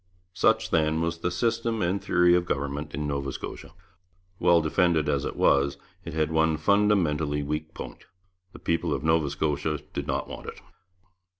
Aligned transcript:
Such, 0.33 0.71
then, 0.71 0.99
was 0.99 1.19
the 1.19 1.29
system 1.29 1.83
and 1.83 2.03
theory 2.03 2.33
of 2.33 2.47
government 2.47 2.95
in 2.95 3.05
Nova 3.07 3.31
Scotia. 3.31 3.75
Well 4.39 4.59
defended 4.59 5.07
as 5.07 5.25
it 5.25 5.35
was, 5.35 5.77
it 6.03 6.15
had 6.15 6.31
one 6.31 6.57
fundamentally 6.57 7.43
weak 7.43 7.75
point: 7.75 8.05
the 8.51 8.57
people 8.57 8.95
of 8.95 9.03
Nova 9.03 9.29
Scotia 9.29 9.77
did 9.93 10.07
not 10.07 10.27
want 10.27 10.47
it. 10.47 10.59